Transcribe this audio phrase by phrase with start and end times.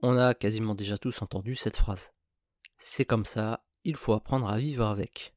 [0.00, 2.12] On a quasiment déjà tous entendu cette phrase.
[2.78, 5.34] C'est comme ça, il faut apprendre à vivre avec.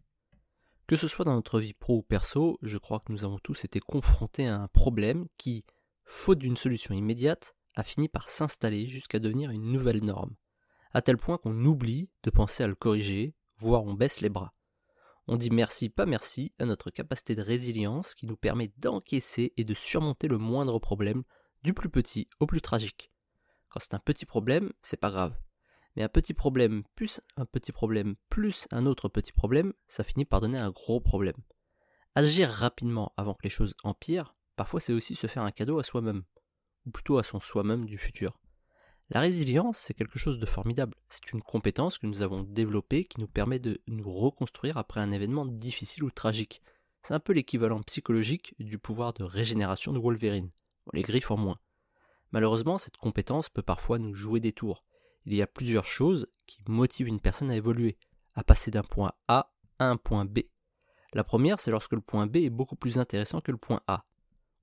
[0.86, 3.66] Que ce soit dans notre vie pro ou perso, je crois que nous avons tous
[3.66, 5.66] été confrontés à un problème qui,
[6.05, 10.36] faute d'une solution immédiate, a fini par s'installer jusqu'à devenir une nouvelle norme,
[10.91, 14.54] à tel point qu'on oublie de penser à le corriger, voire on baisse les bras.
[15.25, 19.64] On dit merci, pas merci à notre capacité de résilience qui nous permet d'encaisser et
[19.64, 21.23] de surmonter le moindre problème,
[21.64, 23.11] du plus petit au plus tragique.
[23.72, 25.34] Quand c'est un petit problème, c'est pas grave.
[25.96, 30.25] Mais un petit problème plus un petit problème plus un autre petit problème, ça finit
[30.25, 31.38] par donner un gros problème.
[32.14, 35.84] Agir rapidement avant que les choses empirent, parfois c'est aussi se faire un cadeau à
[35.84, 36.23] soi-même,
[36.86, 38.38] ou plutôt à son soi-même du futur.
[39.09, 40.95] La résilience, c'est quelque chose de formidable.
[41.08, 45.12] C'est une compétence que nous avons développée qui nous permet de nous reconstruire après un
[45.12, 46.62] événement difficile ou tragique.
[47.03, 50.50] C'est un peu l'équivalent psychologique du pouvoir de régénération de Wolverine.
[50.94, 51.59] les griffes en moins.
[52.31, 54.84] Malheureusement, cette compétence peut parfois nous jouer des tours.
[55.26, 57.98] Il y a plusieurs choses qui motivent une personne à évoluer,
[58.36, 60.40] à passer d'un point A à un point B.
[61.14, 64.06] La première, c'est lorsque le point B est beaucoup plus intéressant que le point A.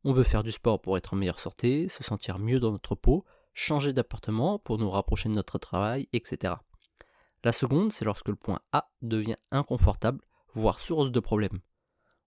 [0.05, 2.94] On veut faire du sport pour être en meilleure santé, se sentir mieux dans notre
[2.94, 6.55] peau, changer d'appartement pour nous rapprocher de notre travail, etc.
[7.44, 10.20] La seconde, c'est lorsque le point A devient inconfortable,
[10.55, 11.60] voire source de problèmes.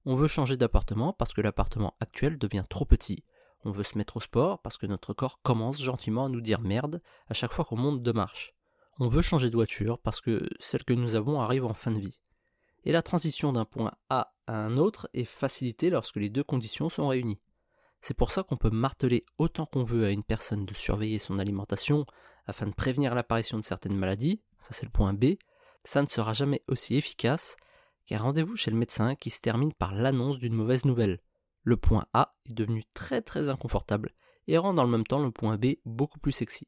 [0.05, 3.23] On veut changer d'appartement parce que l'appartement actuel devient trop petit,
[3.64, 6.62] on veut se mettre au sport parce que notre corps commence gentiment à nous dire
[6.62, 8.54] merde à chaque fois qu'on monte de marche.
[9.00, 12.00] On veut changer de voiture parce que celle que nous avons arrive en fin de
[12.00, 12.20] vie.
[12.84, 16.89] Et la transition d'un point A à un autre est facilitée lorsque les deux conditions
[16.89, 17.39] sont réunies.
[18.02, 21.38] C'est pour ça qu'on peut marteler autant qu'on veut à une personne de surveiller son
[21.38, 22.06] alimentation
[22.48, 25.36] afin de prévenir l'apparition de certaines maladies, ça c'est le point B,
[25.84, 27.56] ça ne sera jamais aussi efficace
[28.08, 31.20] qu'un rendez-vous chez le médecin qui se termine par l'annonce d'une mauvaise nouvelle
[31.64, 34.14] le point A est devenu très très inconfortable
[34.48, 36.67] et rend dans le même temps le point B beaucoup plus sexy.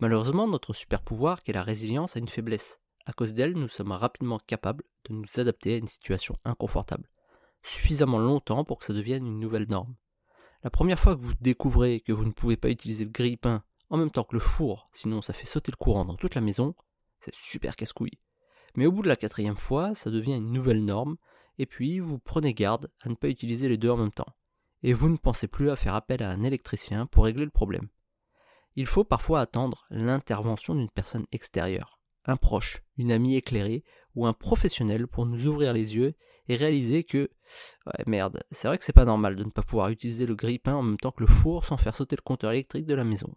[0.00, 2.80] Malheureusement, notre super pouvoir, qui est la résilience, a une faiblesse.
[3.06, 7.08] À cause d'elle, nous sommes rapidement capables de nous adapter à une situation inconfortable,
[7.62, 9.94] suffisamment longtemps pour que ça devienne une nouvelle norme.
[10.64, 13.96] La première fois que vous découvrez que vous ne pouvez pas utiliser le grille-pain en
[13.96, 16.74] même temps que le four, sinon ça fait sauter le courant dans toute la maison,
[17.20, 18.18] c'est super casse-couille.
[18.76, 21.16] Mais au bout de la quatrième fois, ça devient une nouvelle norme,
[21.58, 24.34] et puis vous prenez garde à ne pas utiliser les deux en même temps,
[24.82, 27.88] et vous ne pensez plus à faire appel à un électricien pour régler le problème.
[28.74, 34.32] Il faut parfois attendre l'intervention d'une personne extérieure, un proche, une amie éclairée ou un
[34.32, 36.14] professionnel pour nous ouvrir les yeux
[36.48, 37.30] et réaliser que
[37.86, 40.74] ouais, merde, c'est vrai que c'est pas normal de ne pas pouvoir utiliser le grille-pain
[40.74, 43.28] en même temps que le four sans faire sauter le compteur électrique de la maison.